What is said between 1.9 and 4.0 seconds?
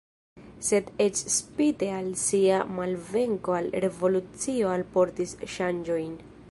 al sia malvenko la